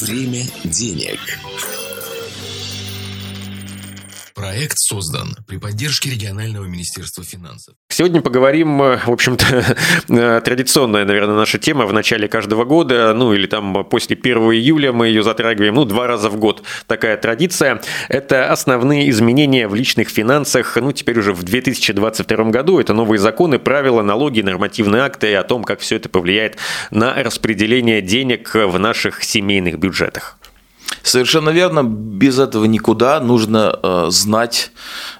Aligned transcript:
Время 0.00 0.46
денег. 0.64 1.18
Проект 4.36 4.76
создан 4.76 5.34
при 5.48 5.56
поддержке 5.56 6.10
регионального 6.10 6.66
министерства 6.66 7.24
финансов. 7.24 7.74
Сегодня 7.88 8.20
поговорим, 8.20 8.82
э, 8.82 8.98
в 8.98 9.10
общем-то, 9.10 9.46
э, 10.10 10.40
традиционная, 10.44 11.06
наверное, 11.06 11.36
наша 11.36 11.58
тема 11.58 11.86
в 11.86 11.94
начале 11.94 12.28
каждого 12.28 12.66
года, 12.66 13.14
ну 13.14 13.32
или 13.32 13.46
там 13.46 13.82
после 13.86 14.14
1 14.14 14.36
июля 14.52 14.92
мы 14.92 15.08
ее 15.08 15.22
затрагиваем, 15.22 15.76
ну 15.76 15.86
два 15.86 16.06
раза 16.06 16.28
в 16.28 16.36
год 16.36 16.62
такая 16.86 17.16
традиция. 17.16 17.80
Это 18.10 18.52
основные 18.52 19.08
изменения 19.08 19.68
в 19.68 19.74
личных 19.74 20.10
финансах, 20.10 20.76
ну 20.76 20.92
теперь 20.92 21.18
уже 21.18 21.32
в 21.32 21.42
2022 21.42 22.44
году. 22.50 22.78
Это 22.78 22.92
новые 22.92 23.18
законы, 23.18 23.58
правила, 23.58 24.02
налоги, 24.02 24.42
нормативные 24.42 25.00
акты 25.00 25.30
и 25.30 25.34
о 25.34 25.44
том, 25.44 25.64
как 25.64 25.80
все 25.80 25.96
это 25.96 26.10
повлияет 26.10 26.58
на 26.90 27.14
распределение 27.14 28.02
денег 28.02 28.54
в 28.54 28.78
наших 28.78 29.24
семейных 29.24 29.78
бюджетах. 29.78 30.35
Совершенно 31.06 31.50
верно, 31.50 31.84
без 31.84 32.40
этого 32.40 32.64
никуда. 32.64 33.20
Нужно 33.20 33.78
э, 33.80 34.06
знать, 34.08 34.72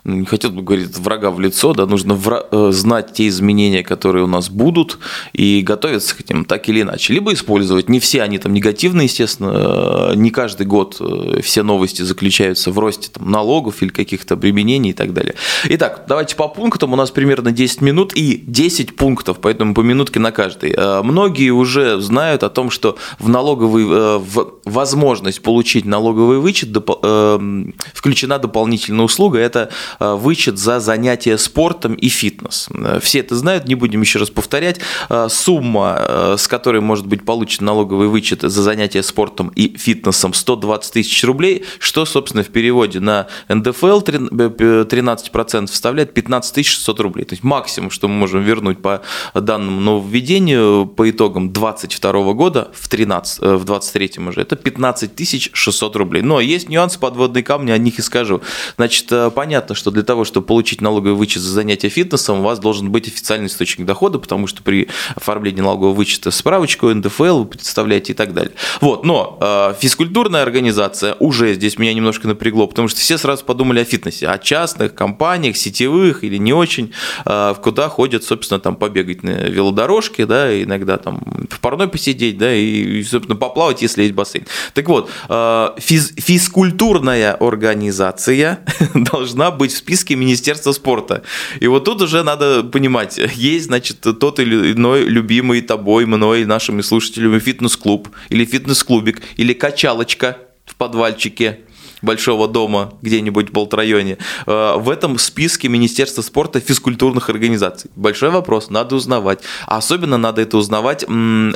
не 0.03 0.27
хотел 0.27 0.51
бы 0.51 0.63
говорить 0.63 0.99
врага 0.99 1.31
в 1.31 1.39
лицо, 1.39 1.75
да, 1.75 1.87
нужно 1.87 2.15
вра- 2.15 2.45
э, 2.51 2.73
знать 2.73 3.13
те 3.13 3.29
изменения, 3.29 3.85
которые 3.85 4.25
у 4.25 4.27
нас 4.27 4.51
будут, 4.51 4.99
и 5.33 5.63
готовиться 5.63 6.17
к 6.17 6.21
этим 6.23 6.45
так 6.45 6.69
или 6.69 6.83
иначе. 6.83 7.13
Либо 7.13 7.33
использовать. 7.33 7.89
Не 7.89 8.01
все 8.01 8.23
они 8.23 8.39
там 8.39 8.53
негативные, 8.53 9.05
естественно. 9.05 10.11
Э, 10.11 10.15
не 10.17 10.31
каждый 10.31 10.67
год 10.67 10.97
э, 10.99 11.41
все 11.43 11.63
новости 11.63 12.03
заключаются 12.03 12.73
в 12.73 12.79
росте 12.81 13.09
там, 13.13 13.31
налогов 13.31 13.81
или 13.81 13.91
каких-то 13.91 14.35
обременений 14.35 14.91
и 14.91 14.95
так 14.95 15.15
далее. 15.15 15.37
Итак, 15.67 16.07
давайте 16.09 16.35
по 16.35 16.49
пунктам. 16.49 16.95
У 16.95 16.97
нас 16.97 17.13
примерно 17.13 17.53
10 17.53 17.81
минут 17.81 18.13
и 18.17 18.43
10 18.45 18.97
пунктов, 18.97 19.39
поэтому 19.41 19.73
по 19.73 19.83
минутке 19.83 20.19
на 20.19 20.33
каждый. 20.33 20.75
Э, 20.77 21.03
многие 21.05 21.51
уже 21.51 22.01
знают 22.01 22.43
о 22.43 22.49
том, 22.49 22.71
что 22.71 22.99
в 23.21 23.29
налоговый 23.29 23.85
в 23.85 24.57
возможность 24.65 25.43
получить 25.43 25.76
получить 25.77 25.85
налоговый 25.85 26.39
вычет, 26.39 26.75
эм, 27.03 27.75
включена 27.93 28.39
дополнительная 28.39 29.05
услуга, 29.05 29.39
это 29.39 29.69
э, 30.01 30.15
вычет 30.15 30.59
за 30.59 30.81
занятие 30.81 31.37
спортом 31.39 31.95
и 31.95 32.09
фитнес. 32.09 32.69
Э, 32.73 32.99
все 33.01 33.21
это 33.21 33.37
знают, 33.37 33.69
не 33.69 33.75
будем 33.75 34.01
еще 34.01 34.19
раз 34.19 34.31
повторять. 34.31 34.79
Э, 35.11 35.29
сумма, 35.29 36.37
с 36.39 36.49
которой 36.49 36.81
может 36.81 37.07
быть 37.07 37.25
получен 37.25 37.65
налоговый 37.65 38.09
вычет 38.09 38.43
за 38.43 38.63
занятие 38.63 39.03
спортом 39.03 39.49
и 39.49 39.77
фитнесом 39.77 40.33
120 40.33 40.93
тысяч 40.93 41.25
рублей, 41.25 41.65
что, 41.79 42.07
собственно, 42.07 42.43
в 42.43 42.49
переводе 42.49 43.01
на 43.01 43.27
НДФЛ 43.49 44.01
13% 44.01 45.67
составляет 45.67 46.15
15 46.15 46.67
600 46.67 47.01
рублей. 47.01 47.25
То 47.25 47.35
есть 47.35 47.45
максимум, 47.45 47.91
что 47.91 48.09
мы 48.09 48.15
можем 48.15 48.43
вернуть 48.43 48.81
по 48.81 49.03
данному 49.35 49.81
нововведению 49.81 50.87
по 50.87 51.11
итогам 51.11 51.53
2022 51.53 52.33
года 52.33 52.69
в 52.73 52.89
13, 52.89 53.41
в 53.41 53.65
23 53.65 54.11
уже, 54.29 54.41
это 54.41 54.57
15 54.57 55.15
600 55.57 55.87
600 55.87 55.97
рублей. 55.97 56.23
Но 56.23 56.41
есть 56.41 56.69
нюансы, 56.69 56.99
подводные 56.99 57.43
камни, 57.43 57.71
о 57.71 57.79
них 57.79 57.99
и 57.99 58.03
скажу. 58.03 58.43
Значит, 58.77 59.07
э, 59.11 59.31
понятно, 59.31 59.75
что 59.75 59.91
для 59.91 60.03
того, 60.03 60.25
чтобы 60.25 60.47
получить 60.47 60.81
налоговый 60.81 61.15
вычет 61.15 61.43
за 61.43 61.51
занятие 61.51 61.89
фитнесом, 61.89 62.41
у 62.41 62.43
вас 62.43 62.59
должен 62.59 62.91
быть 62.91 63.09
официальный 63.09 63.47
источник 63.47 63.87
дохода, 63.87 64.19
потому 64.19 64.47
что 64.47 64.63
при 64.63 64.89
оформлении 65.15 65.61
налогового 65.61 65.95
вычета 65.95 66.31
справочку, 66.31 66.89
НДФЛ 66.89 67.39
вы 67.41 67.45
представляете 67.47 68.13
и 68.13 68.17
так 68.17 68.35
далее. 68.35 68.53
Вот, 68.81 69.05
но 69.05 69.39
э, 69.41 69.75
физкультурная 69.79 70.43
организация 70.43 71.15
уже 71.19 71.55
здесь 71.55 71.79
меня 71.79 71.95
немножко 71.95 72.29
напрягло, 72.29 72.67
потому 72.67 72.89
что 72.89 73.01
все 73.01 73.19
сразу 73.19 73.45
подумали 73.45 73.81
о 73.81 73.85
фитнесе, 73.85 74.29
о 74.29 74.39
частных 74.39 74.95
компаниях, 74.95 75.57
сетевых 75.57 76.25
или 76.25 76.37
не 76.37 76.53
очень, 76.53 76.93
э, 77.25 77.55
куда 77.63 77.89
ходят, 77.89 78.25
собственно, 78.25 78.61
там 78.61 78.77
побегать 78.77 79.23
на 79.23 79.31
велодорожке, 79.31 80.27
да, 80.27 80.63
иногда 80.63 80.97
там 80.97 81.21
в 81.51 81.61
парной 81.61 81.89
посидеть, 81.89 82.39
да, 82.39 82.55
и, 82.55 83.03
собственно, 83.03 83.37
поплавать, 83.37 83.83
если 83.83 84.03
есть 84.03 84.15
бассейн. 84.15 84.47
Так 84.75 84.89
вот, 84.89 85.11
э, 85.29 85.46
физ, 85.79 86.13
физкультурная 86.17 87.35
организация 87.35 88.61
должна 88.95 89.51
быть 89.51 89.73
в 89.73 89.77
списке 89.77 90.17
Министерства 90.17 90.73
спорта. 90.73 91.23
И 91.61 91.67
вот 91.67 91.85
тут 91.85 92.03
уже 92.03 92.23
надо 92.23 92.63
понимать, 92.63 93.19
есть, 93.35 93.67
значит, 93.67 94.01
тот 94.01 94.41
или 94.41 94.73
иной 94.73 95.05
любимый 95.05 95.61
тобой, 95.61 96.07
мной, 96.07 96.45
нашими 96.45 96.83
слушателями 96.83 97.39
фитнес-клуб, 97.39 98.09
или 98.29 98.45
фитнес-клубик, 98.45 99.23
или 99.37 99.53
качалочка 99.53 100.39
в 100.65 100.75
подвальчике, 100.77 101.61
большого 102.03 102.49
дома 102.49 102.95
где-нибудь 103.03 103.51
в 103.51 103.53
Болтрайоне, 103.53 104.19
э, 104.47 104.75
в 104.77 104.91
этом 104.91 105.19
списке 105.19 105.69
Министерства 105.69 106.23
спорта 106.23 106.61
физкультурных 106.61 107.29
организаций. 107.31 107.91
Большой 107.97 108.31
вопрос, 108.31 108.71
надо 108.71 108.97
узнавать. 108.97 109.41
А 109.67 109.79
особенно 109.79 110.19
надо 110.19 110.43
это 110.43 110.57
узнавать 110.57 111.05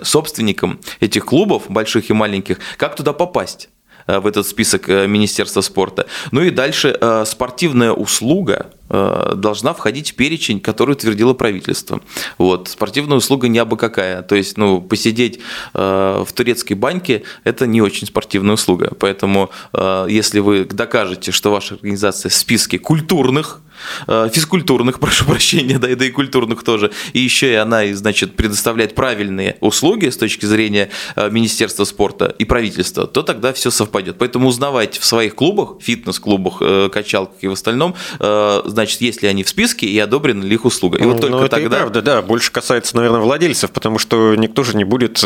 собственникам 0.03 0.81
этих 1.01 1.25
клубов, 1.27 1.65
больших 1.69 2.11
и 2.11 2.13
маленьких, 2.13 2.59
как 2.77 2.97
туда 2.97 3.13
попасть. 3.13 3.69
Э, 4.11 4.19
в 4.19 4.27
этот 4.27 4.47
список 4.47 4.89
э, 4.89 5.07
Министерства 5.07 5.61
спорта. 5.61 6.07
Ну 6.33 6.43
и 6.43 6.51
дальше 6.51 6.97
э, 7.01 7.25
спортивная 7.27 7.93
услуга 7.93 8.67
должна 8.91 9.73
входить 9.75 10.13
в 10.13 10.15
перечень, 10.15 10.61
который 10.61 10.93
утвердило 10.93 11.33
правительство. 11.33 12.01
Вот. 12.39 12.69
Спортивная 12.69 13.19
услуга 13.19 13.49
не 13.49 13.59
абы 13.59 13.77
какая. 13.77 14.23
То 14.23 14.35
есть, 14.35 14.59
ну, 14.59 14.81
посидеть 14.81 15.41
в 15.73 16.27
турецкой 16.35 16.75
баньке– 16.75 17.23
это 17.45 17.67
не 17.67 17.81
очень 17.81 18.07
спортивная 18.07 18.55
услуга. 18.55 18.93
Поэтому, 18.99 19.51
если 20.09 20.41
вы 20.41 20.65
докажете, 20.65 21.33
что 21.33 21.51
ваша 21.51 21.75
организация 21.75 22.31
в 22.31 22.35
списке 22.35 22.79
культурных, 22.79 23.61
Э, 24.07 24.29
физкультурных, 24.33 25.01
прошу 25.01 25.25
прощения, 25.25 25.79
да, 25.79 25.91
и 25.91 25.95
да 25.95 26.05
и 26.05 26.11
культурных 26.11 26.63
тоже. 26.63 26.91
И 27.13 27.21
еще 27.21 27.53
и 27.53 27.55
она, 27.55 27.83
значит, 27.93 28.37
предоставляет 28.37 28.95
правильные 28.95 29.57
услуги 29.61 30.09
с 30.09 30.17
точки 30.17 30.47
зрения 30.47 30.91
э, 31.17 31.31
Министерства 31.31 31.85
спорта 31.85 32.35
и 32.39 32.45
правительства, 32.45 33.07
то 33.07 33.23
тогда 33.23 33.53
все 33.53 33.71
совпадет. 33.71 34.17
Поэтому 34.19 34.49
узнавайте 34.49 35.01
в 35.01 35.05
своих 35.05 35.35
клубах, 35.35 35.81
фитнес-клубах, 35.81 36.59
э, 36.61 36.89
качалках 36.93 37.37
и 37.41 37.49
в 37.49 37.53
остальном, 37.53 37.95
значит, 38.19 38.80
есть 38.87 39.23
ли 39.23 39.29
они 39.29 39.45
в 39.45 39.49
списке 39.49 39.87
и 39.87 39.99
одобрена 39.99 40.45
ли 40.45 40.55
их 40.55 40.65
услуга. 40.65 40.99
И 40.99 41.03
вот 41.03 41.17
ну, 41.17 41.21
только 41.21 41.39
это 41.39 41.49
тогда... 41.49 41.77
И 41.77 41.81
правда, 41.81 42.03
да, 42.03 42.23
больше 42.23 42.53
касается, 42.53 42.97
наверное, 42.97 43.21
владельцев, 43.21 43.71
потому 43.71 43.99
что 43.99 44.35
никто 44.37 44.63
же 44.63 44.77
не 44.77 44.85
будет 44.85 45.25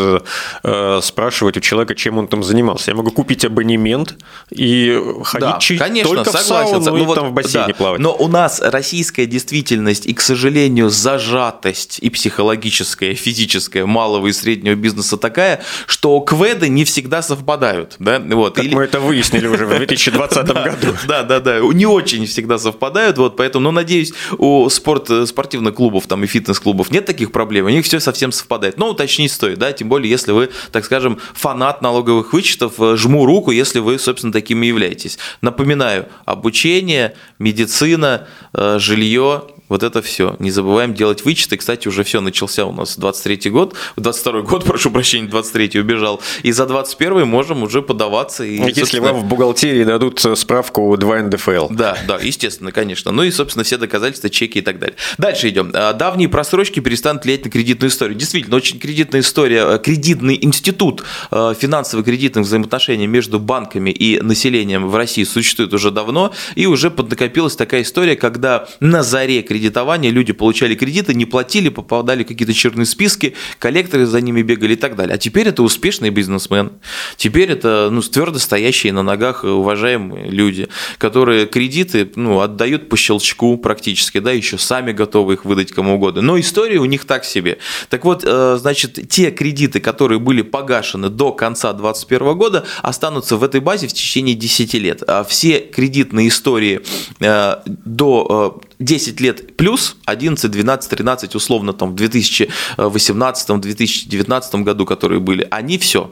спрашивать 1.02 1.56
у 1.56 1.60
человека, 1.60 1.94
чем 1.94 2.18
он 2.18 2.28
там 2.28 2.42
занимался. 2.42 2.90
Я 2.90 2.96
могу 2.96 3.10
купить 3.10 3.44
абонемент 3.44 4.16
и 4.50 5.00
ходить 5.24 5.48
да, 5.48 5.58
чуть 5.58 5.78
конечно, 5.78 6.14
только 6.14 6.30
согласен, 6.30 6.78
в 6.78 6.84
сауну 6.84 6.98
ну, 6.98 7.04
вот, 7.04 7.14
там 7.14 7.28
в 7.28 7.32
бассейне 7.32 7.68
да, 7.68 7.74
плавать. 7.74 8.00
Но 8.00 8.14
у 8.14 8.28
нас 8.28 8.44
нас 8.44 8.60
российская 8.60 9.26
действительность 9.26 10.06
и, 10.06 10.14
к 10.14 10.20
сожалению, 10.20 10.90
зажатость 10.90 11.98
и 12.00 12.10
психологическая, 12.10 13.12
и 13.12 13.14
физическая 13.14 13.86
малого 13.86 14.26
и 14.28 14.32
среднего 14.32 14.74
бизнеса 14.74 15.16
такая, 15.16 15.62
что 15.86 16.20
кведы 16.20 16.68
не 16.68 16.84
всегда 16.84 17.22
совпадают. 17.22 17.96
Да? 17.98 18.20
Вот. 18.20 18.56
Как 18.56 18.64
Или... 18.64 18.74
мы 18.74 18.84
это 18.84 19.00
выяснили 19.00 19.46
уже 19.46 19.66
в 19.66 19.70
2020 19.70 20.46
году. 20.52 20.94
Да, 21.06 21.22
да, 21.22 21.40
да. 21.40 21.60
Не 21.60 21.86
очень 21.86 22.26
всегда 22.26 22.58
совпадают. 22.58 23.18
Вот, 23.18 23.36
поэтому, 23.44 23.64
ну, 23.64 23.70
надеюсь, 23.72 24.14
у 24.38 24.70
спорт, 24.70 25.10
спортивных 25.28 25.74
клубов 25.74 26.06
там, 26.06 26.24
и 26.24 26.26
фитнес-клубов 26.26 26.90
нет 26.90 27.04
таких 27.04 27.30
проблем. 27.30 27.66
У 27.66 27.68
них 27.68 27.84
все 27.84 28.00
совсем 28.00 28.32
совпадает. 28.32 28.78
Но 28.78 28.90
уточнить 28.90 29.32
стоит, 29.32 29.58
да, 29.58 29.70
тем 29.72 29.90
более, 29.90 30.10
если 30.10 30.32
вы, 30.32 30.48
так 30.72 30.84
скажем, 30.86 31.18
фанат 31.34 31.82
налоговых 31.82 32.32
вычетов, 32.32 32.80
э, 32.80 32.96
жму 32.96 33.26
руку, 33.26 33.50
если 33.50 33.80
вы, 33.80 33.98
собственно, 33.98 34.32
такими 34.32 34.64
являетесь. 34.64 35.18
Напоминаю, 35.42 36.06
обучение, 36.24 37.14
медицина, 37.38 38.26
э, 38.54 38.78
жилье, 38.78 39.42
вот 39.68 39.82
это 39.82 40.02
все. 40.02 40.36
Не 40.38 40.50
забываем 40.50 40.94
делать 40.94 41.24
вычеты. 41.24 41.56
Кстати, 41.56 41.88
уже 41.88 42.04
все 42.04 42.20
начался 42.20 42.66
у 42.66 42.72
нас 42.72 42.96
23 42.98 43.50
год, 43.50 43.74
22 43.96 44.42
год, 44.42 44.64
прошу 44.66 44.90
прощения, 44.90 45.28
23 45.28 45.80
убежал. 45.80 46.20
И 46.42 46.52
за 46.52 46.66
21 46.66 47.26
можем 47.26 47.62
уже 47.62 47.82
подаваться. 47.82 48.44
И, 48.44 48.56
Если 48.56 48.80
собственно... 48.80 49.12
вам 49.12 49.20
в 49.22 49.24
бухгалтерии 49.24 49.84
дадут 49.84 50.20
справку 50.36 50.96
2 50.96 51.22
НДФЛ. 51.22 51.68
Да, 51.70 51.96
да, 52.06 52.18
естественно, 52.22 52.72
конечно. 52.72 53.10
Ну 53.10 53.22
и, 53.22 53.30
собственно, 53.34 53.64
все 53.64 53.76
доказательства, 53.76 54.30
чеки 54.30 54.58
и 54.58 54.62
так 54.62 54.78
далее. 54.78 54.96
Дальше 55.18 55.48
идем. 55.48 55.70
А, 55.74 55.92
давние 55.92 56.28
просрочки 56.28 56.80
перестанут 56.80 57.24
влиять 57.24 57.44
на 57.44 57.50
кредитную 57.50 57.90
историю. 57.90 58.16
Действительно, 58.16 58.56
очень 58.56 58.78
кредитная 58.78 59.20
история, 59.20 59.64
э, 59.66 59.78
кредитный 59.78 60.38
институт 60.40 61.04
э, 61.30 61.54
финансово-кредитных 61.58 62.46
взаимоотношений 62.46 63.06
между 63.06 63.38
банками 63.38 63.90
и 63.90 64.20
населением 64.20 64.88
в 64.88 64.96
России 64.96 65.24
существует 65.24 65.72
уже 65.74 65.90
давно, 65.90 66.32
и 66.54 66.66
уже 66.66 66.90
поднакопилась 66.90 67.56
такая 67.56 67.82
история, 67.82 68.16
когда 68.16 68.66
на 68.80 69.02
заре 69.02 69.42
кредитования, 69.42 70.10
люди 70.10 70.32
получали 70.32 70.74
кредиты, 70.74 71.14
не 71.14 71.26
платили, 71.26 71.68
попадали 71.68 72.24
в 72.24 72.26
какие-то 72.26 72.54
черные 72.54 72.86
списки, 72.86 73.34
коллекторы 73.58 74.06
за 74.06 74.20
ними 74.20 74.42
бегали 74.42 74.74
и 74.74 74.76
так 74.76 74.96
далее. 74.96 75.14
А 75.14 75.18
теперь 75.18 75.48
это 75.48 75.62
успешные 75.62 76.10
бизнесмены. 76.10 76.70
Теперь 77.16 77.50
это 77.50 77.88
ну, 77.90 78.00
твердо 78.00 78.38
стоящие 78.38 78.92
на 78.92 79.02
ногах 79.02 79.44
уважаемые 79.44 80.30
люди, 80.30 80.68
которые 80.98 81.46
кредиты 81.46 82.10
ну, 82.16 82.40
отдают 82.40 82.88
по 82.88 82.96
щелчку 82.96 83.23
практически, 83.56 84.18
да, 84.18 84.32
еще 84.32 84.58
сами 84.58 84.92
готовы 84.92 85.34
их 85.34 85.44
выдать 85.44 85.72
кому 85.72 85.94
угодно. 85.94 86.20
Но 86.22 86.38
история 86.38 86.78
у 86.78 86.84
них 86.84 87.04
так 87.04 87.24
себе. 87.24 87.58
Так 87.88 88.04
вот, 88.04 88.24
э, 88.24 88.56
значит, 88.60 89.08
те 89.08 89.30
кредиты, 89.30 89.80
которые 89.80 90.18
были 90.18 90.42
погашены 90.42 91.08
до 91.08 91.32
конца 91.32 91.72
2021 91.72 92.34
года, 92.38 92.64
останутся 92.82 93.36
в 93.36 93.44
этой 93.44 93.60
базе 93.60 93.88
в 93.88 93.92
течение 93.92 94.34
10 94.34 94.74
лет. 94.74 95.02
А 95.06 95.24
все 95.24 95.60
кредитные 95.60 96.28
истории 96.28 96.80
э, 97.20 97.56
до 97.66 98.60
10 98.78 99.20
э, 99.20 99.24
лет 99.24 99.56
плюс 99.56 99.96
11, 100.04 100.50
12, 100.50 100.90
13 100.90 101.34
условно 101.34 101.72
там 101.72 101.92
в 101.92 101.94
2018, 101.94 103.60
2019 103.60 104.54
году, 104.56 104.84
которые 104.86 105.20
были, 105.20 105.46
они 105.50 105.78
все 105.78 106.10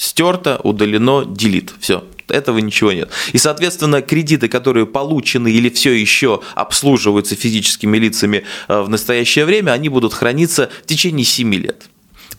Стерто, 0.00 0.58
удалено, 0.64 1.26
делит. 1.26 1.74
Все, 1.78 2.04
этого 2.30 2.58
ничего 2.58 2.92
нет. 2.92 3.10
И, 3.32 3.38
соответственно, 3.38 4.02
кредиты, 4.02 4.48
которые 4.48 4.86
получены 4.86 5.50
или 5.50 5.68
все 5.68 5.92
еще 5.92 6.40
обслуживаются 6.54 7.34
физическими 7.36 7.98
лицами 7.98 8.44
э, 8.68 8.80
в 8.80 8.88
настоящее 8.88 9.44
время, 9.44 9.72
они 9.72 9.88
будут 9.88 10.14
храниться 10.14 10.70
в 10.82 10.86
течение 10.86 11.24
7 11.24 11.54
лет 11.54 11.89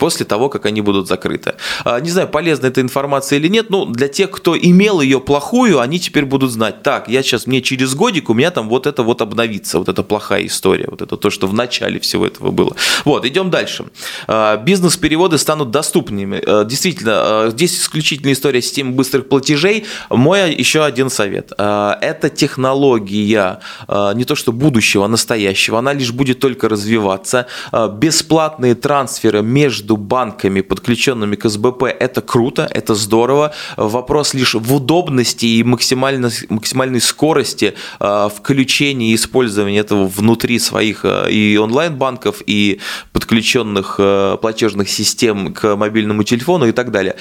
после 0.02 0.26
того, 0.26 0.50
как 0.50 0.66
они 0.66 0.82
будут 0.82 1.08
закрыты. 1.08 1.54
А, 1.86 2.00
не 2.00 2.10
знаю, 2.10 2.28
полезна 2.28 2.66
эта 2.66 2.82
информация 2.82 3.38
или 3.38 3.48
нет, 3.48 3.70
но 3.70 3.86
для 3.86 4.08
тех, 4.08 4.32
кто 4.32 4.58
имел 4.58 5.00
ее 5.00 5.20
плохую, 5.20 5.80
они 5.80 6.00
теперь 6.00 6.26
будут 6.26 6.50
знать, 6.50 6.82
так, 6.82 7.08
я 7.08 7.22
сейчас, 7.22 7.46
мне 7.46 7.62
через 7.62 7.94
годик 7.94 8.32
у 8.32 8.34
меня 8.34 8.50
там 8.50 8.68
вот 8.68 8.88
это 8.88 9.04
вот 9.04 9.22
обновится, 9.22 9.78
вот 9.78 9.90
эта 9.90 10.02
плохая 10.02 10.48
история, 10.48 10.88
вот 10.90 11.04
это 11.04 11.18
то, 11.18 11.30
что 11.30 11.46
в 11.46 11.54
начале 11.54 12.00
всего 12.00 12.26
этого 12.26 12.50
было. 12.50 12.76
Вот, 13.06 13.28
идем 13.28 13.52
дальше. 13.52 13.86
А, 14.28 14.58
бизнес-переводы 14.58 15.38
станут 15.38 15.70
доступными. 15.70 16.42
А, 16.44 16.66
действительно, 16.66 17.52
здесь 17.52 17.80
исключительная 17.80 18.34
история 18.34 18.64
системы 18.64 18.94
быстрых 18.94 19.30
платежей. 19.30 19.86
Мой 20.10 20.52
еще 20.52 20.84
один 20.84 21.12
совет. 21.12 21.52
Это 21.52 22.32
технология 22.34 23.60
не 23.88 24.26
то 24.26 24.34
что 24.34 24.52
будущего, 24.52 25.06
а 25.06 25.08
настоящего. 25.08 25.78
Она 25.78 25.94
лишь 25.94 26.12
будет 26.12 26.40
только 26.40 26.70
развиваться. 26.70 27.46
Бесплатные 27.72 28.74
трансферы 28.74 29.44
между 29.44 29.91
между 29.92 29.98
банками, 29.98 30.62
подключенными 30.62 31.36
к 31.36 31.50
СБП, 31.50 31.84
это 31.84 32.22
круто, 32.22 32.68
это 32.72 32.96
здорово. 32.96 33.52
Вопрос 33.78 34.34
лишь 34.34 34.56
в 34.56 34.74
удобности 34.74 35.46
и 35.46 35.64
максимально, 35.64 36.30
максимальной 36.50 37.02
скорости 37.02 37.74
э, 38.00 38.30
включения 38.34 39.12
и 39.12 39.16
использования 39.16 39.80
этого 39.80 40.08
внутри 40.08 40.60
своих 40.60 41.04
э, 41.04 41.32
и 41.32 41.58
онлайн-банков, 41.58 42.42
и 42.48 42.80
подключенных 43.12 43.96
э, 44.00 44.38
платежных 44.42 44.90
систем 44.90 45.54
к 45.54 45.76
мобильному 45.76 46.24
телефону 46.24 46.68
и 46.68 46.72
так 46.72 46.92
далее. 46.92 47.16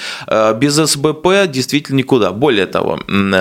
Без 0.60 0.74
СБП 0.74 1.26
действительно 1.48 1.98
никуда. 1.98 2.30
Более 2.32 2.66
того, 2.66 3.00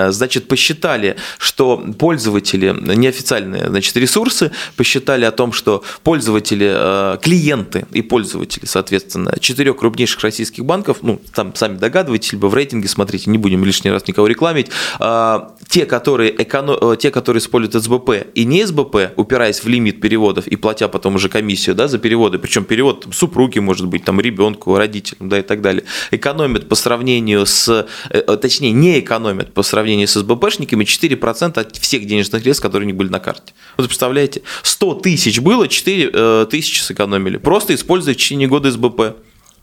значит, 0.10 0.48
посчитали, 0.48 1.16
что 1.38 1.78
пользователи, 2.00 2.76
неофициальные 2.96 3.68
значит, 3.70 3.98
ресурсы, 3.98 4.52
посчитали 4.76 5.26
о 5.26 5.32
том, 5.32 5.54
что 5.54 5.84
пользователи, 6.04 7.18
клиенты 7.22 7.86
и 7.96 8.02
пользователи, 8.02 8.66
соответственно, 8.66 9.19
соответственно, 9.26 9.40
четырех 9.40 9.78
крупнейших 9.78 10.22
российских 10.22 10.66
банков, 10.66 11.00
ну, 11.02 11.20
там 11.34 11.56
сами 11.56 11.78
догадываетесь, 11.78 12.32
либо 12.34 12.48
в 12.48 12.54
рейтинге 12.54 12.88
смотрите, 12.88 13.30
не 13.30 13.38
будем 13.38 13.64
лишний 13.66 13.92
раз 13.92 14.08
никого 14.08 14.28
рекламить, 14.28 14.68
а, 15.00 15.54
те, 15.70 15.86
которые, 15.86 16.34
эконом... 16.44 16.78
Э, 16.82 16.98
те, 16.98 17.12
которые 17.12 17.40
используют 17.40 17.84
СБП 17.84 18.28
и 18.34 18.44
не 18.44 18.66
СБП, 18.66 19.14
упираясь 19.16 19.64
в 19.64 19.68
лимит 19.68 20.02
переводов 20.02 20.48
и 20.48 20.56
платя 20.56 20.88
потом 20.88 21.16
уже 21.16 21.30
комиссию 21.30 21.76
да, 21.76 21.88
за 21.88 22.00
переводы, 22.00 22.40
причем 22.40 22.66
перевод 22.66 23.02
там, 23.02 23.14
супруги, 23.14 23.60
может 23.60 23.86
быть, 23.86 24.04
там, 24.04 24.20
ребенку, 24.20 24.76
родителям, 24.76 25.30
да, 25.30 25.40
и 25.40 25.44
так 25.44 25.62
далее, 25.62 25.84
экономят 26.10 26.68
по 26.68 26.76
сравнению 26.76 27.46
с, 27.46 27.70
э, 27.70 27.86
э, 28.10 28.38
точнее, 28.38 28.72
не 28.72 29.00
экономят 29.00 29.54
по 29.54 29.62
сравнению 29.62 30.08
с 30.08 30.14
СБПшниками 30.14 30.84
4% 30.86 31.62
от 31.62 31.78
всех 31.78 32.06
денежных 32.08 32.42
средств, 32.42 32.64
которые 32.64 32.88
у 32.88 32.90
них 32.90 32.98
были 32.98 33.10
на 33.10 33.20
карте. 33.20 33.54
Вот 33.78 33.86
представляете, 33.86 34.42
100 34.64 34.96
тысяч 34.96 35.40
было, 35.40 35.68
4 35.68 36.46
тысячи 36.48 36.82
сэкономили, 36.82 37.38
просто 37.38 37.76
используя 37.76 38.16
в 38.16 38.18
течение 38.18 38.48
года 38.48 38.72
СБП. 38.72 39.18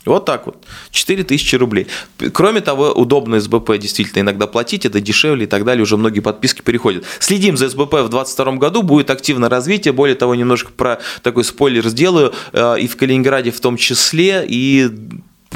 Вот 0.06 0.24
так 0.24 0.46
вот. 0.46 0.64
4000 0.90 1.56
рублей. 1.56 1.88
Кроме 2.32 2.60
того, 2.60 2.92
удобно 2.92 3.40
СБП 3.40 3.76
действительно 3.78 4.22
иногда 4.22 4.46
платить, 4.46 4.86
это 4.86 5.00
дешевле 5.00 5.44
и 5.44 5.46
так 5.48 5.64
далее, 5.64 5.82
уже 5.82 5.96
многие 5.96 6.20
подписки 6.20 6.62
переходят. 6.62 7.04
Следим 7.18 7.56
за 7.56 7.68
СБП 7.68 7.94
в 7.94 8.08
2022 8.08 8.52
году, 8.52 8.82
будет 8.82 9.10
активное 9.10 9.48
развитие, 9.48 9.92
более 9.92 10.16
того, 10.16 10.34
немножко 10.34 10.70
про 10.72 11.00
такой 11.22 11.44
спойлер 11.44 11.86
сделаю, 11.88 12.32
э, 12.52 12.80
и 12.80 12.86
в 12.86 12.96
Калининграде 12.96 13.50
в 13.50 13.60
том 13.60 13.76
числе, 13.76 14.44
и 14.48 14.90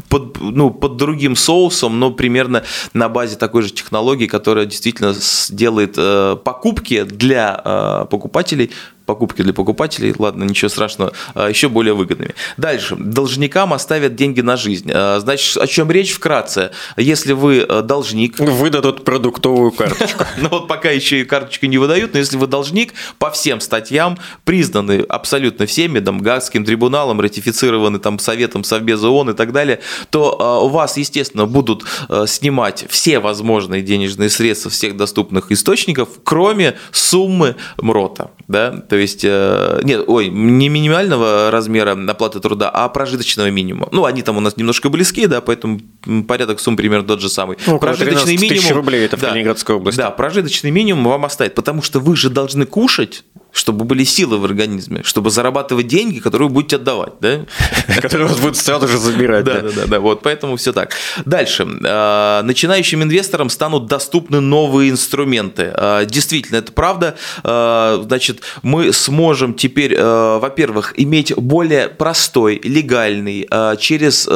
под, 0.09 0.41
ну, 0.41 0.71
под 0.71 0.97
другим 0.97 1.37
соусом, 1.37 1.99
но 1.99 2.11
примерно 2.11 2.65
на 2.93 3.09
базе 3.09 3.37
такой 3.37 3.63
же 3.63 3.71
технологии, 3.71 4.27
которая 4.27 4.67
действительно 4.67 5.15
делает 5.51 5.95
э, 5.97 6.37
покупки 6.43 7.03
для 7.05 7.61
э, 7.65 8.07
покупателей 8.11 8.71
покупки 9.11 9.43
для 9.43 9.53
покупателей, 9.53 10.15
ладно, 10.17 10.45
ничего 10.45 10.69
страшного, 10.69 11.13
а, 11.35 11.49
еще 11.49 11.69
более 11.69 11.95
выгодными. 11.95 12.37
Дальше. 12.57 12.95
Должникам 12.97 13.73
оставят 13.73 14.15
деньги 14.15 14.41
на 14.41 14.57
жизнь. 14.57 14.89
А, 14.95 15.19
значит, 15.19 15.57
о 15.57 15.67
чем 15.67 15.91
речь 15.91 16.13
вкратце? 16.13 16.71
Если 16.97 17.33
вы 17.33 17.67
э, 17.69 17.83
должник... 17.83 18.39
Выдадут 18.39 19.05
продуктовую 19.05 19.73
карточку. 19.73 20.25
Ну 20.39 20.49
вот 20.49 20.69
пока 20.69 20.91
еще 20.91 21.21
и 21.21 21.25
карточку 21.25 21.67
не 21.67 21.77
выдают, 21.77 22.13
но 22.13 22.21
если 22.21 22.37
вы 22.37 22.47
должник, 22.47 22.95
по 23.19 23.31
всем 23.31 23.61
статьям, 23.61 24.17
признаны 24.45 25.05
абсолютно 25.09 25.67
всеми, 25.67 25.99
там, 25.99 26.21
Гаагским 26.21 26.65
трибуналом, 26.65 27.21
ратифицированы 27.21 27.99
там 27.99 28.19
Советом 28.21 28.63
Совбеза 28.63 29.09
ООН 29.09 29.31
и 29.31 29.35
так 29.35 29.53
далее, 29.53 29.81
то 30.11 30.37
а, 30.41 30.61
у 30.61 30.69
вас, 30.69 30.97
естественно, 30.97 31.47
будут 31.47 31.85
снимать 32.27 32.87
все 32.89 33.19
возможные 33.19 33.83
денежные 33.83 34.31
средства 34.31 34.71
всех 34.71 34.97
доступных 34.97 35.51
источников, 35.51 36.09
кроме 36.23 36.77
суммы 36.93 37.57
МРОТа. 37.79 38.31
Да? 38.49 38.71
То 38.73 38.97
есть, 39.01 39.25
э, 39.25 39.81
нет, 39.83 40.05
ой, 40.07 40.29
не 40.29 40.69
минимального 40.69 41.51
размера 41.51 41.99
оплаты 42.09 42.41
труда, 42.41 42.71
а 42.71 42.89
прожиточного 42.89 43.51
минимума. 43.51 43.89
Ну, 43.93 44.05
они 44.05 44.23
там 44.23 44.37
у 44.37 44.41
нас 44.41 44.57
немножко 44.57 44.89
близки, 44.89 45.27
да, 45.27 45.41
поэтому 45.41 45.81
порядок 46.27 46.61
сумм 46.61 46.77
примерно 46.77 47.07
тот 47.07 47.21
же 47.21 47.29
самый. 47.29 47.57
Ну, 47.67 47.79
прожиточный 47.79 48.37
минимум. 48.37 48.73
рублей 48.73 49.05
это 49.05 49.17
в 49.17 49.21
да, 49.21 49.29
Калининградской 49.29 49.77
области. 49.77 49.99
Да, 49.99 50.11
прожиточный 50.11 50.71
минимум 50.71 51.05
вам 51.05 51.25
оставить, 51.25 51.55
потому 51.55 51.83
что 51.83 52.01
вы 52.01 52.17
же 52.17 52.31
должны 52.31 52.67
кушать, 52.67 53.25
чтобы 53.53 53.85
были 53.85 54.05
силы 54.05 54.39
в 54.39 54.45
организме, 54.45 55.03
чтобы 55.05 55.31
зарабатывать 55.31 55.87
деньги, 55.87 56.19
которые 56.19 56.49
вы 56.49 56.55
будете 56.55 56.77
отдавать, 56.77 57.15
да? 57.21 57.47
Которые 58.01 58.29
вас 58.29 58.39
будут 58.39 58.57
сразу 58.57 58.89
же 58.89 58.99
забирать. 58.99 59.45
Да, 59.45 59.61
да, 59.61 59.71
да, 59.71 59.87
да, 59.87 60.01
вот 60.01 60.23
поэтому 60.23 60.57
все 60.57 60.73
так. 60.73 60.93
Дальше. 61.25 61.67
А, 61.85 62.43
начинающим 62.43 63.03
инвесторам 63.03 63.51
станут 63.51 63.87
доступны 63.87 64.41
новые 64.41 64.91
инструменты. 64.91 65.73
А, 65.75 66.05
действительно, 66.05 66.57
это 66.59 66.73
правда. 66.73 67.17
А, 67.43 68.03
значит, 68.05 68.41
мы 68.63 68.93
сможем 68.93 69.55
теперь, 69.55 70.01
во-первых, 70.01 70.95
иметь 70.97 71.35
более 71.35 71.89
простой, 71.89 72.61
легальный 72.63 73.49
через 73.79 74.29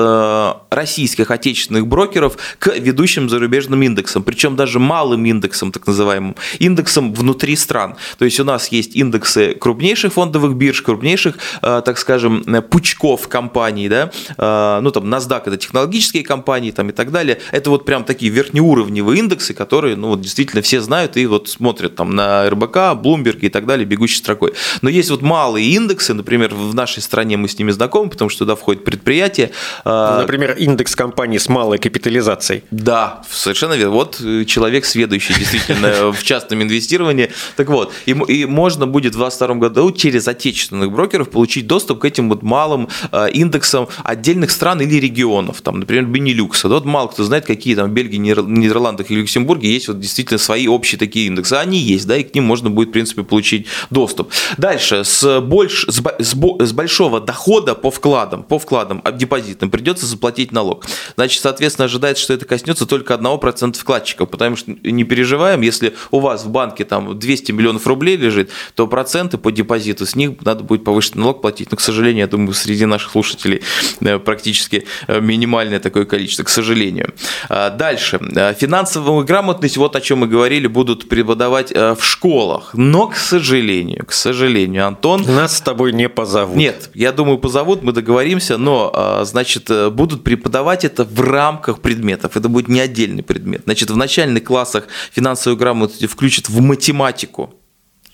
российских 0.71 1.31
отечественных 1.31 1.87
брокеров 1.87 2.37
к 2.59 2.69
ведущим 2.77 3.29
зарубежным 3.29 3.83
индексам, 3.83 4.23
причем 4.23 4.57
даже 4.57 4.79
малым 4.79 5.25
индексам, 5.25 5.73
так 5.73 5.87
называемым, 5.87 6.37
индексам 6.59 7.15
внутри 7.15 7.57
стран. 7.57 7.97
То 8.19 8.25
есть 8.25 8.41
у 8.41 8.45
нас 8.45 8.69
есть 8.69 8.97
индексы 9.05 9.55
крупнейших 9.55 10.13
фондовых 10.13 10.55
бирж, 10.55 10.83
крупнейших, 10.83 11.37
э, 11.63 11.83
так 11.85 11.99
скажем, 11.99 12.43
э, 12.47 12.63
пучков 12.63 13.29
компаний, 13.29 13.89
да, 13.89 14.11
э, 14.37 14.81
ну 14.83 14.91
там 14.91 15.05
NASDAQ 15.13 15.43
это 15.47 15.57
технологические 15.57 16.25
компании 16.25 16.71
там 16.71 16.89
и 16.89 16.93
так 16.93 17.11
далее, 17.11 17.39
это 17.53 17.71
вот 17.71 17.85
прям 17.85 18.05
такие 18.05 18.33
верхнеуровневые 18.33 19.19
индексы, 19.19 19.55
которые, 19.55 19.97
ну 19.97 20.09
вот 20.09 20.21
действительно 20.21 20.63
все 20.63 20.81
знают 20.81 21.17
и 21.17 21.27
вот 21.27 21.49
смотрят 21.49 21.97
там 21.97 22.15
на 22.15 22.49
РБК, 22.51 22.77
Bloomberg 23.03 23.41
и 23.41 23.49
так 23.49 23.67
далее 23.67 23.85
бегущей 23.87 24.19
строкой. 24.19 24.55
Но 24.83 24.89
есть 24.89 25.11
вот 25.11 25.23
малые 25.23 25.67
индексы, 25.67 26.15
например, 26.15 26.55
в 26.55 26.75
нашей 26.75 27.03
стране 27.03 27.37
мы 27.37 27.49
с 27.49 27.59
ними 27.59 27.71
знакомы, 27.71 28.11
потому 28.11 28.31
что 28.31 28.41
туда 28.41 28.57
входит 28.57 28.85
предприятие. 28.85 29.51
Например, 29.85 30.53
индекс 30.53 30.97
компаний 30.97 31.39
с 31.39 31.49
малой 31.49 31.79
капитализацией. 31.79 32.63
Да, 32.71 33.23
совершенно 33.31 33.75
верно. 33.75 33.95
Вот 33.95 34.21
человек 34.47 34.85
сведущий 34.85 35.35
действительно 35.35 36.13
в 36.13 36.23
частном 36.23 36.63
инвестировании. 36.63 37.31
Так 37.57 37.69
вот, 37.69 37.93
и, 38.07 38.13
и 38.13 38.47
можно 38.47 38.87
будет 38.95 39.17
в 39.17 39.19
2022 39.19 39.57
году 39.57 39.91
через 39.91 40.29
отечественных 40.29 40.93
брокеров 40.93 41.29
получить 41.29 41.67
доступ 41.67 41.99
к 41.99 42.05
этим 42.05 42.29
вот 42.29 42.43
малым 42.45 42.89
э, 43.11 43.29
индексам 43.33 43.89
отдельных 44.05 44.53
стран 44.53 44.81
или 44.81 45.01
регионов, 45.01 45.63
там, 45.63 45.81
например, 45.81 46.05
Бенилюкса. 46.05 46.69
Вот 46.69 46.85
мало 46.85 47.09
кто 47.09 47.25
знает, 47.25 47.45
какие 47.45 47.75
там 47.75 47.91
в 47.91 47.93
Бельгии, 47.93 48.19
Нидерландах 48.19 49.11
и 49.11 49.17
Люксембурге 49.17 49.69
есть 49.73 49.89
вот 49.89 49.99
действительно 49.99 50.39
свои 50.39 50.69
общие 50.69 50.97
такие 50.97 51.27
индексы. 51.27 51.55
Они 51.55 51.79
есть, 51.79 52.07
да, 52.07 52.17
и 52.17 52.23
к 52.23 52.37
ним 52.37 52.45
можно 52.45 52.71
будет, 52.71 52.91
в 52.91 52.93
принципе, 52.93 53.25
получить 53.25 53.67
доступ. 53.91 54.31
Дальше, 54.59 55.03
с, 55.03 55.41
больш, 55.41 55.87
с, 55.89 56.01
с, 56.01 56.35
с 56.61 56.73
большого 56.73 57.21
дохода 57.21 57.75
по 57.75 57.91
вкладам, 57.91 58.45
по 58.45 58.61
вкладам 58.61 59.03
депозитным 59.15 59.73
придется 59.73 60.07
заплатить 60.07 60.53
налог. 60.53 60.87
Значит, 61.17 61.43
соответственно, 61.43 61.87
ожидается, 61.87 62.23
что 62.23 62.33
это 62.33 62.45
коснется 62.45 62.87
только 62.87 63.15
1% 63.15 63.77
вкладчиков, 63.77 64.31
потому 64.31 64.55
что 64.55 64.71
не 64.71 65.03
переживаем, 65.03 65.63
если 65.63 65.97
у 66.13 66.21
вас 66.21 66.45
в 66.45 66.51
банке 66.51 66.85
там 66.85 67.19
200 67.19 67.51
миллионов 67.51 67.89
рублей 67.89 68.17
лежит, 68.17 68.51
то 68.77 68.84
то 68.85 68.89
проценты 68.89 69.39
по 69.39 69.51
депозиту, 69.51 70.05
с 70.05 70.15
них 70.15 70.33
надо 70.45 70.63
будет 70.63 70.85
повышенный 70.85 71.23
налог 71.23 71.41
платить. 71.41 71.71
Но, 71.71 71.77
к 71.77 71.81
сожалению, 71.81 72.21
я 72.21 72.27
думаю, 72.27 72.53
среди 72.53 72.85
наших 72.85 73.13
слушателей 73.13 73.63
э, 74.01 74.19
практически 74.19 74.85
э, 75.07 75.21
минимальное 75.21 75.81
такое 75.81 76.05
количество, 76.05 76.45
к 76.45 76.51
сожалению. 76.51 77.15
А, 77.49 77.71
дальше. 77.71 78.21
Э, 78.37 78.53
финансовую 78.53 79.25
грамотность, 79.25 79.79
вот 79.79 79.97
о 79.97 80.01
чем 80.03 80.19
мы 80.19 80.27
говорили, 80.27 80.67
будут 80.67 81.09
преподавать 81.09 81.73
в 81.73 81.99
школах. 82.03 82.71
Но, 82.75 83.07
к 83.07 83.17
сожалению, 83.17 84.05
к 84.07 84.13
сожалению, 84.13 84.87
Антон... 84.87 85.25
Нас 85.27 85.57
с 85.57 85.61
тобой 85.63 85.93
не 85.93 86.09
позовут. 86.11 86.57
Нет, 86.57 86.91
я 86.95 87.13
думаю, 87.13 87.39
позовут, 87.39 87.83
мы 87.83 87.93
договоримся, 87.93 88.59
но, 88.59 89.23
значит, 89.25 89.71
будут 89.93 90.25
преподавать 90.25 90.85
это 90.85 91.05
в 91.05 91.21
рамках 91.21 91.81
предметов. 91.81 92.37
Это 92.37 92.49
будет 92.49 92.69
не 92.69 92.81
отдельный 92.81 93.23
предмет. 93.23 93.63
Значит, 93.65 93.91
в 93.91 93.97
начальных 93.97 94.45
классах 94.45 94.89
финансовую 95.13 95.57
грамотность 95.57 96.07
включат 96.07 96.49
в 96.49 96.61
математику 96.61 97.55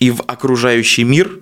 и 0.01 0.09
в 0.11 0.21
окружающий 0.27 1.05
мир, 1.05 1.39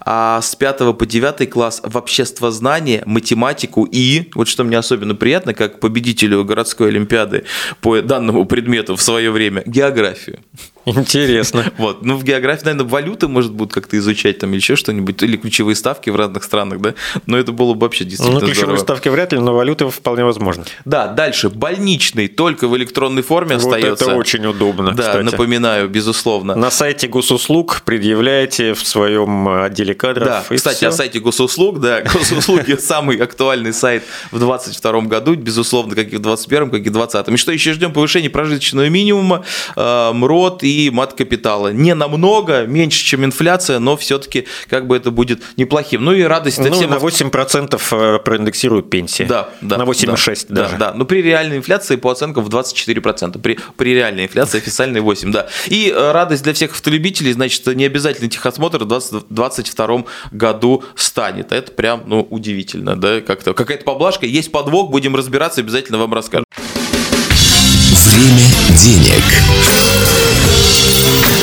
а 0.00 0.40
с 0.40 0.54
5 0.54 0.96
по 0.96 1.06
9 1.06 1.50
класс 1.50 1.82
в 1.84 1.96
обществознание, 1.96 3.02
математику 3.04 3.84
и, 3.84 4.30
вот 4.34 4.48
что 4.48 4.64
мне 4.64 4.78
особенно 4.78 5.14
приятно, 5.14 5.54
как 5.54 5.80
победителю 5.80 6.44
городской 6.44 6.88
олимпиады 6.88 7.44
по 7.80 8.00
данному 8.00 8.44
предмету 8.46 8.96
в 8.96 9.02
свое 9.02 9.30
время, 9.30 9.62
географию. 9.66 10.38
Интересно. 10.86 11.64
Вот. 11.78 12.02
Ну, 12.02 12.16
в 12.16 12.24
географии, 12.24 12.64
наверное, 12.64 12.86
валюты, 12.88 13.26
может, 13.28 13.52
будут 13.52 13.72
как-то 13.72 13.96
изучать 13.98 14.38
там 14.38 14.50
или 14.50 14.56
еще 14.56 14.76
что-нибудь, 14.76 15.22
или 15.22 15.36
ключевые 15.36 15.74
ставки 15.76 16.10
в 16.10 16.16
разных 16.16 16.44
странах, 16.44 16.80
да? 16.80 16.94
Но 17.26 17.38
это 17.38 17.52
было 17.52 17.74
бы 17.74 17.80
вообще 17.82 18.04
действительно 18.04 18.40
Ну, 18.40 18.46
ключевые 18.46 18.76
здорово. 18.76 18.82
ставки 18.82 19.08
вряд 19.08 19.32
ли, 19.32 19.38
но 19.38 19.54
валюты 19.54 19.88
вполне 19.88 20.24
возможно. 20.24 20.64
Да, 20.84 21.06
дальше. 21.08 21.48
Больничный 21.48 22.28
только 22.28 22.68
в 22.68 22.76
электронной 22.76 23.22
форме 23.22 23.56
Вот 23.56 23.64
остается. 23.64 24.04
это 24.06 24.14
очень 24.16 24.44
удобно, 24.46 24.92
Да, 24.92 25.02
кстати. 25.02 25.24
напоминаю, 25.24 25.88
безусловно. 25.88 26.54
На 26.54 26.70
сайте 26.70 27.08
госуслуг 27.08 27.82
предъявляете 27.84 28.74
в 28.74 28.86
своем 28.86 29.48
отделе 29.48 29.94
кадров. 29.94 30.26
Да, 30.28 30.44
и 30.50 30.56
кстати, 30.56 30.76
всё. 30.78 30.88
о 30.88 30.92
сайте 30.92 31.20
госуслуг, 31.20 31.80
да, 31.80 32.02
госуслуги 32.12 32.74
самый 32.76 33.16
актуальный 33.16 33.72
сайт 33.72 34.02
в 34.32 34.38
2022 34.38 35.00
году, 35.02 35.34
безусловно, 35.34 35.94
как 35.94 36.06
и 36.12 36.16
в 36.16 36.20
2021, 36.20 36.70
как 36.70 36.80
и 36.80 36.88
в 36.90 36.92
2020. 36.92 37.28
И 37.28 37.36
что 37.36 37.52
еще 37.52 37.72
ждем? 37.72 37.92
Повышение 37.92 38.30
прожиточного 38.30 38.88
минимума, 38.88 39.44
э, 39.76 40.12
МРОД 40.12 40.62
и 40.62 40.69
мат 40.92 41.14
капитала. 41.14 41.72
Не 41.72 41.94
намного, 41.94 42.66
меньше, 42.66 43.04
чем 43.04 43.24
инфляция, 43.24 43.78
но 43.78 43.96
все-таки 43.96 44.46
как 44.68 44.86
бы 44.86 44.96
это 44.96 45.10
будет 45.10 45.42
неплохим. 45.56 46.04
Ну 46.04 46.12
и 46.12 46.22
радость 46.22 46.58
Ну, 46.58 46.70
всем 46.72 46.90
на 46.90 46.96
8% 46.96 47.80
э, 47.90 48.18
проиндексируют 48.20 48.90
пенсии. 48.90 49.24
Да, 49.24 49.50
да. 49.60 49.78
На 49.78 49.82
8,6 49.82 50.46
да, 50.48 50.62
даже. 50.62 50.76
Да, 50.76 50.92
да. 50.92 50.94
Но 50.96 51.04
при 51.04 51.22
реальной 51.22 51.58
инфляции 51.58 51.96
по 51.96 52.10
оценкам 52.10 52.44
в 52.44 52.48
24%. 52.48 53.38
При, 53.40 53.58
при 53.76 53.94
реальной 53.94 54.24
инфляции 54.24 54.58
официальной 54.58 55.00
8%, 55.00 55.30
да. 55.30 55.48
И 55.66 55.92
э, 55.94 56.12
радость 56.12 56.42
для 56.42 56.52
всех 56.52 56.72
автолюбителей, 56.72 57.32
значит, 57.32 57.66
необязательный 57.66 58.28
техосмотр 58.28 58.84
в 58.84 58.86
2022 58.86 60.04
году 60.30 60.84
станет. 60.94 61.52
Это 61.52 61.72
прям, 61.72 62.04
ну, 62.06 62.26
удивительно, 62.30 62.96
да, 62.96 63.20
как-то. 63.20 63.54
Какая-то 63.54 63.84
поблажка, 63.84 64.26
есть 64.26 64.52
подвох, 64.52 64.90
будем 64.90 65.16
разбираться, 65.16 65.60
обязательно 65.60 65.98
вам 65.98 66.14
расскажем. 66.14 66.44
Время 68.20 68.48
денег. 68.76 69.89
Yeah. 70.90 71.39